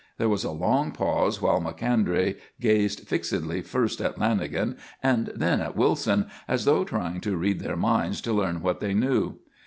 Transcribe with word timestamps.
There 0.17 0.29
was 0.29 0.43
a 0.43 0.49
long 0.49 0.93
pause 0.93 1.43
while 1.43 1.59
Macondray 1.61 2.37
gazed 2.59 3.07
fixedly 3.07 3.61
first 3.61 4.01
at 4.01 4.15
Lanagan 4.15 4.75
and 5.03 5.27
then 5.35 5.61
at 5.61 5.75
Wilson, 5.75 6.25
as 6.47 6.65
though 6.65 6.83
trying 6.83 7.21
to 7.21 7.37
read 7.37 7.59
their 7.59 7.77
minds 7.77 8.19
to 8.21 8.33
learn 8.33 8.61
what 8.63 8.79
they 8.79 8.95
knew. 8.95 9.37